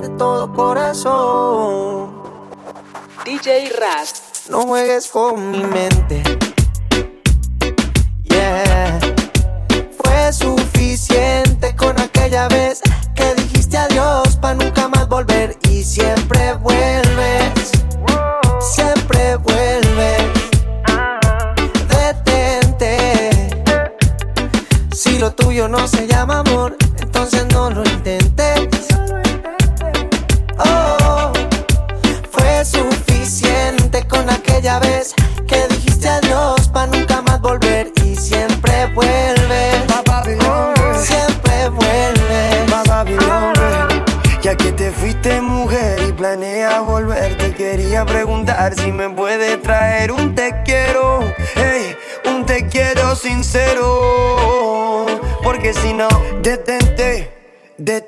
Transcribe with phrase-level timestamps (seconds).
[0.00, 2.10] de todo corazón.
[3.24, 4.22] DJ Raz.
[4.48, 6.22] No juegues con mi mente.
[8.24, 8.98] Yeah.
[10.02, 12.80] Fue suficiente con aquella vez
[13.14, 16.15] que dijiste adiós para nunca más volver y siempre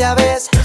[0.00, 0.59] Con aquella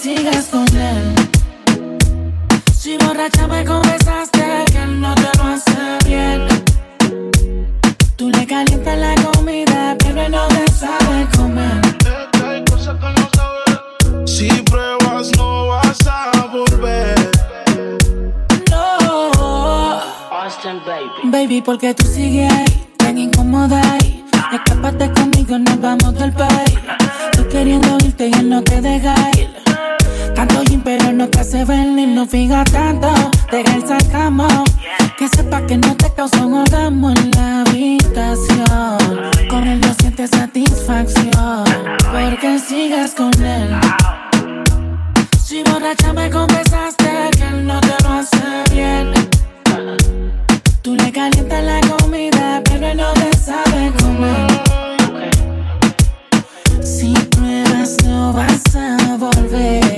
[0.00, 1.14] Sigues con él.
[2.74, 6.48] Si borracha me confesaste que él no te lo hace bien.
[8.16, 11.82] Tú le calientas la comida, pero él no te sabe comer.
[11.98, 14.26] Que no.
[14.26, 17.30] Si pruebas, no vas a volver.
[18.70, 20.00] No.
[21.24, 22.79] Baby, porque tú sigues ahí,
[40.40, 41.64] satisfacción.
[42.12, 43.78] Porque sigues con él.
[45.44, 49.12] Si borracha me confesaste que él no te lo hace bien.
[50.80, 54.50] Tú le calientas la comida, pero él no te sabe comer.
[56.82, 59.96] Si pruebas, no vas a volver.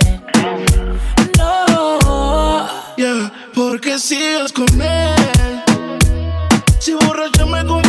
[1.38, 2.66] No.
[2.96, 5.62] Yeah, porque sigues con él.
[6.80, 7.81] Si borracha me confesaste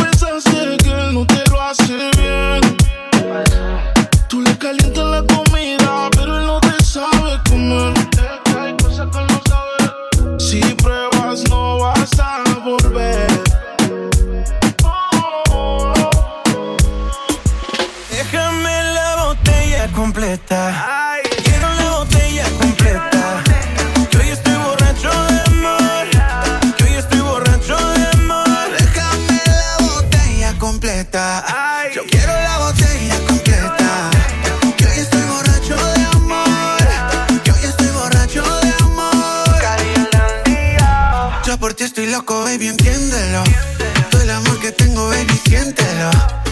[20.14, 21.20] completa.
[21.42, 23.42] Quiero la botella completa.
[24.10, 26.06] Que hoy estoy borracho de amor.
[26.76, 28.46] Que hoy estoy borracho de amor.
[28.78, 31.44] Déjame la botella completa.
[31.92, 34.10] Yo quiero la botella completa.
[34.76, 36.78] Que hoy estoy borracho de amor.
[37.42, 39.54] Que hoy estoy borracho de amor.
[41.44, 43.42] Yo por ti estoy loco, baby, entiéndelo.
[44.10, 46.43] Todo el amor que tengo, baby, siéntelo.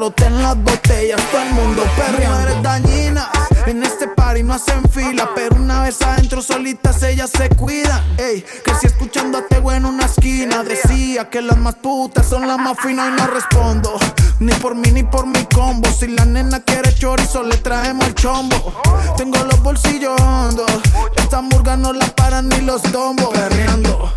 [0.00, 2.36] Buena, roten las botellas, todo el mundo perreando.
[2.36, 3.28] Mujeres dañinas,
[3.66, 8.02] en este party no hacen fila, pero una vez adentro solitas ellas se cuidan.
[8.18, 12.58] Ey, crecí escuchando a Tego en una esquina, decía que las más putas son las
[12.58, 13.98] más finas y no respondo.
[14.38, 18.14] Ni por mí ni por mi combo, si la nena quiere chorizo le traemos el
[18.14, 18.80] chombo.
[19.16, 20.70] Tengo los bolsillos hondos,
[21.16, 23.28] esta murga no la paran ni los dombos.
[23.30, 24.12] Perreando,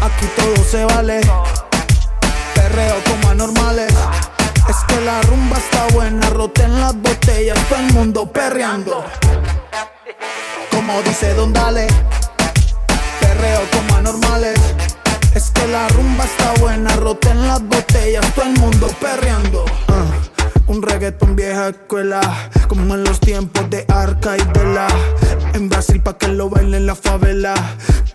[0.00, 1.20] aquí todo se vale
[2.68, 3.92] perreo como anormales.
[4.68, 9.04] Es que la rumba está buena, roten las botellas, todo el mundo perreando.
[10.70, 11.86] Como dice Don Dale,
[13.20, 14.58] perreo como anormales.
[15.34, 19.64] Es que la rumba está buena, roten las botellas, todo el mundo perreando.
[20.68, 22.20] Un reggaetón vieja escuela,
[22.68, 24.86] como en los tiempos de Arca y de la.
[25.54, 27.54] En Brasil pa' que lo bailen la favela.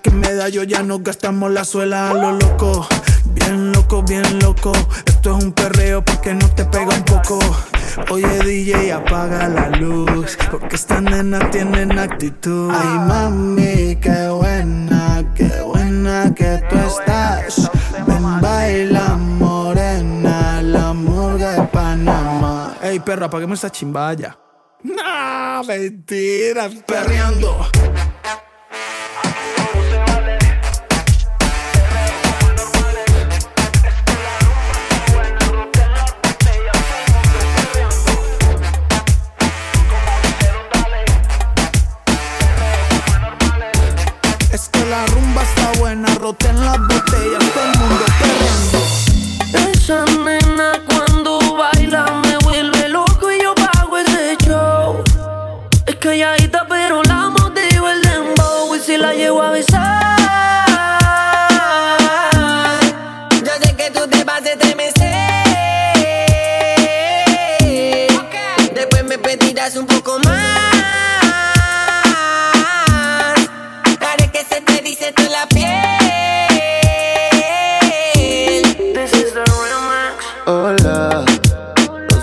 [0.04, 2.88] Que medallo ya no gastamos la suela lo loco.
[3.34, 4.72] Bien loco, bien loco.
[5.06, 7.40] Esto es un perreo porque no te pega un poco.
[8.12, 10.38] Oye, DJ, apaga la luz.
[10.52, 12.72] Porque estas nenas tienen actitud.
[12.72, 17.72] Ay, mami, qué buena, qué buena que tú estás.
[22.94, 24.38] Ey, perra, apaguemos esa chimbaya.
[24.84, 27.58] Nah, mentira, perreando.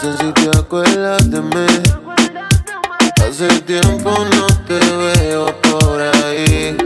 [0.00, 1.66] Sé si te acuerdas de mí.
[3.22, 6.76] Hace tiempo no te veo por ahí.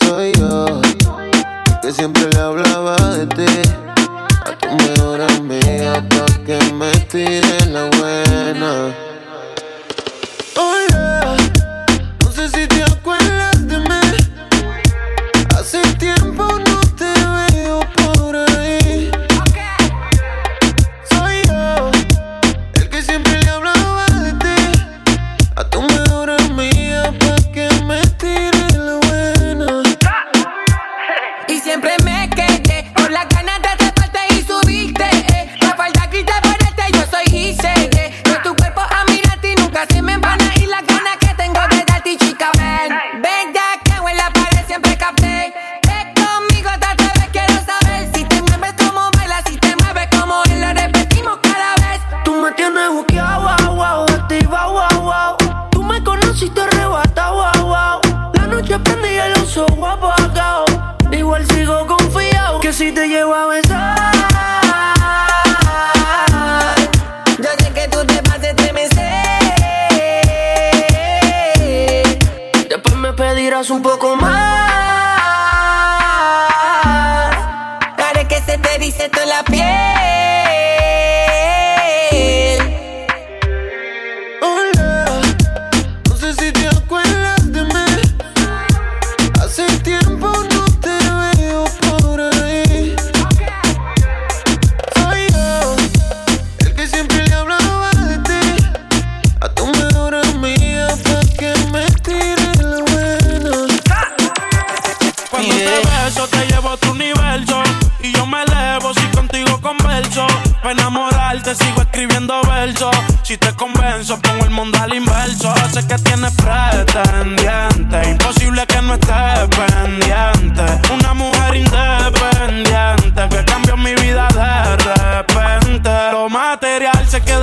[0.00, 0.82] Soy yo,
[1.80, 2.33] que siempre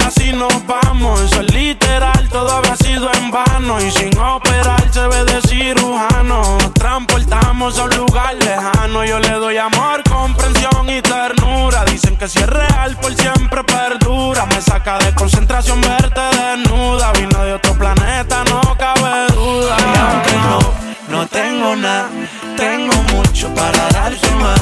[0.02, 1.22] queda si nos vamos.
[1.22, 3.80] Eso es literal, todo habrá sido en vano.
[3.80, 6.58] Y sin operar se ve de cirujano.
[6.60, 9.04] Nos transportamos a un lugar lejano.
[9.06, 11.86] Yo le doy amor, comprensión y ternura.
[11.86, 14.46] Dicen que si es real, por siempre perdura.
[14.46, 17.12] Me saca de concentración verte desnuda.
[17.14, 19.78] Vino de otro planeta, no cabe duda.
[19.80, 22.10] Y aunque no, no tengo nada,
[22.58, 24.62] tengo mucho para darte más.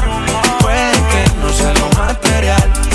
[0.59, 2.88] Puede que no sea lo material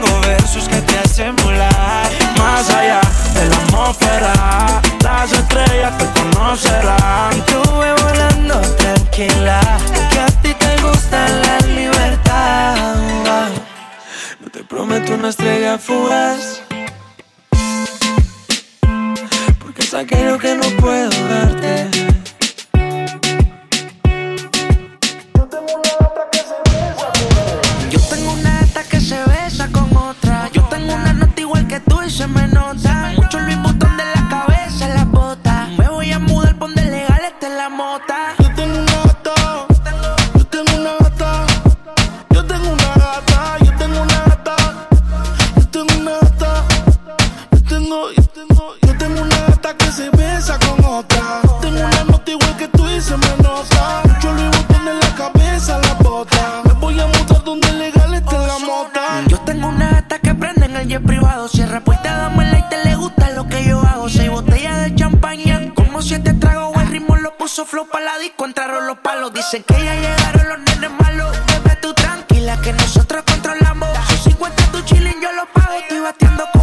[0.00, 2.10] tengo versos que te hacen volar.
[2.36, 3.00] Más allá
[3.34, 7.44] de la atmósfera Las estrellas te conocerán.
[7.50, 9.60] Yo voy volando tranquila
[10.10, 12.76] Que a ti te gusta la libertad.
[14.40, 16.62] No te prometo una estrella fugaz
[19.58, 21.57] Porque es aquello que no puedo darte.
[67.58, 69.32] Paso flow pa' la disco, entraron los palos.
[69.32, 71.36] Dicen que ya llegaron los nenes malos.
[71.48, 73.88] Bebé, tú tranquila, que nosotros controlamos.
[74.10, 75.76] Sus 50 tu chilling, yo los pago.
[75.76, 76.57] Estoy batiendo con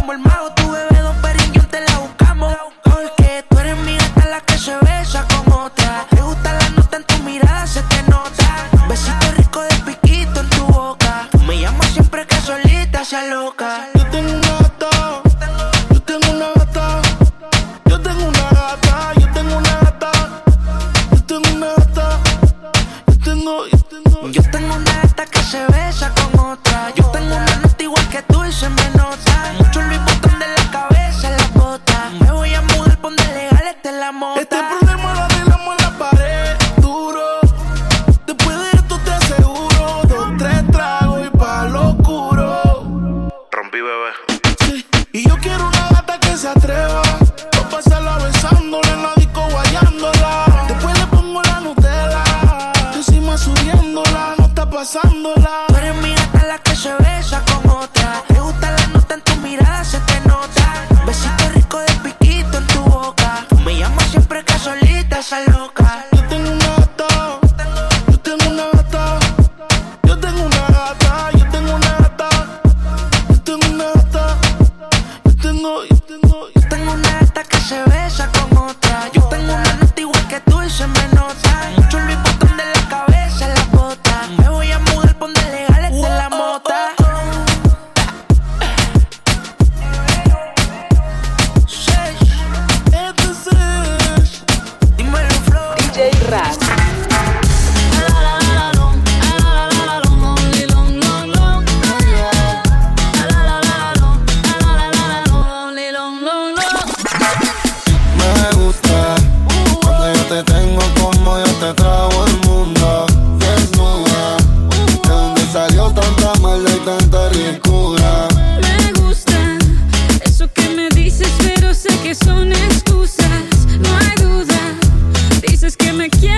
[125.96, 126.35] me quiere.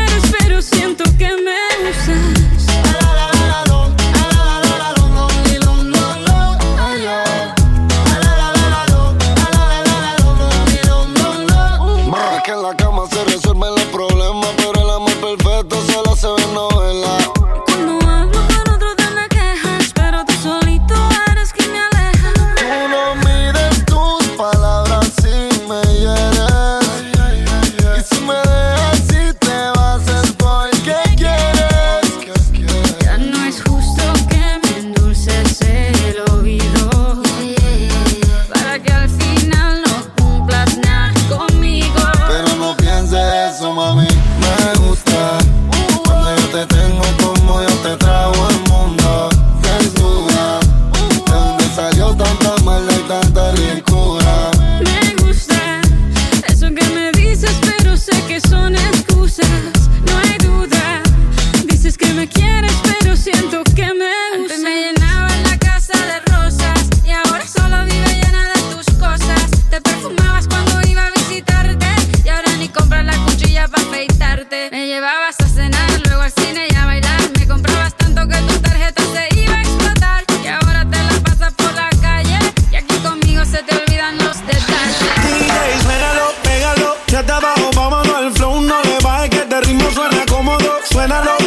[43.49, 44.18] eso, mami.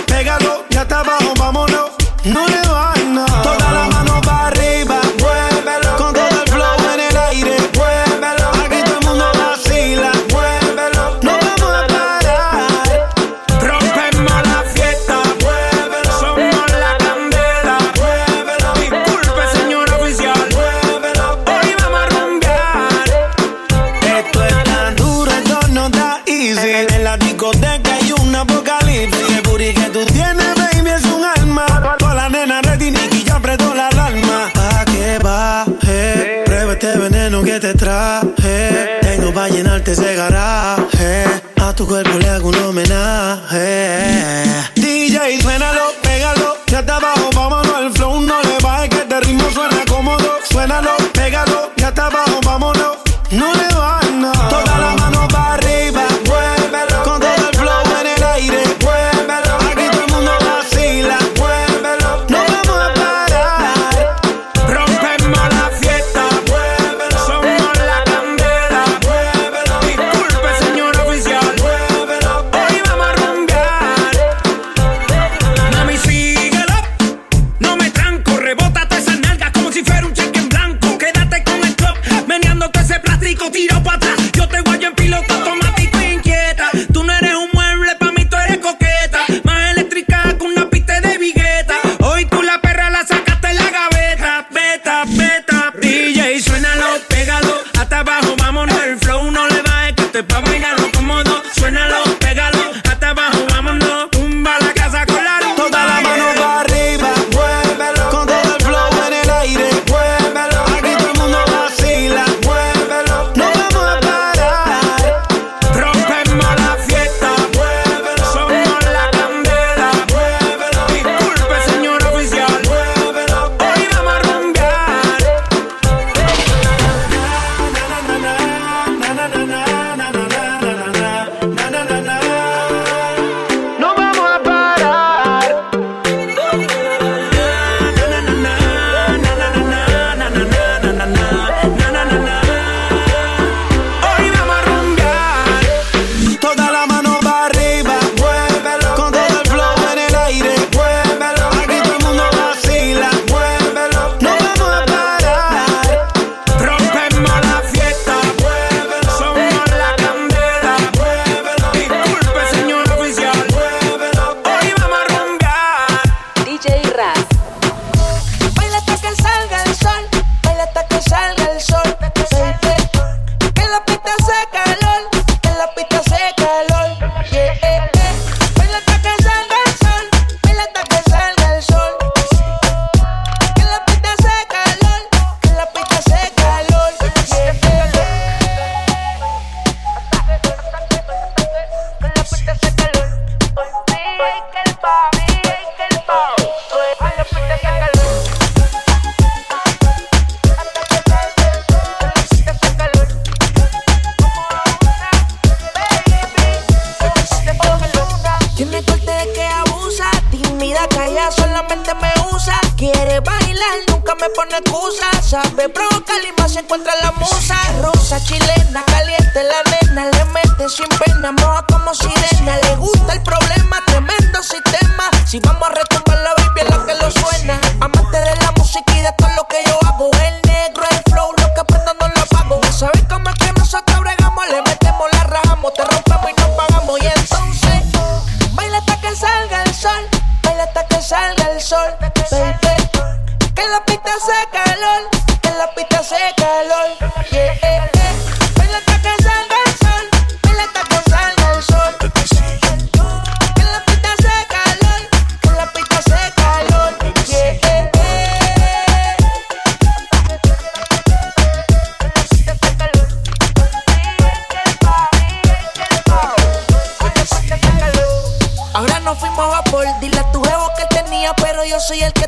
[0.06, 1.92] Pégalo, ya está abajo, vámonos.
[2.24, 2.81] No le va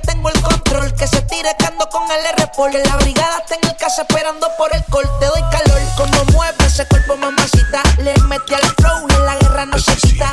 [0.05, 0.93] tengo el control.
[0.93, 4.47] Que se tire cando con el r Que la brigada está en el casa esperando
[4.57, 5.09] por el call.
[5.19, 5.81] Te doy calor.
[5.97, 7.83] Como mueve ese cuerpo, mamacita.
[7.97, 10.31] Le metí al flow en la guerra no se quita.